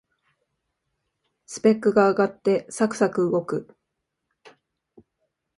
[1.45, 3.77] スペックが上がってサクサク動く